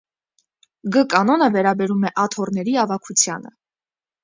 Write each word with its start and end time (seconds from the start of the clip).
Գ 0.95 1.03
կանոնը 1.15 1.51
վերաբերում 1.57 2.09
է 2.11 2.13
աթոռների 2.23 2.75
ավագությանը։ 2.87 3.57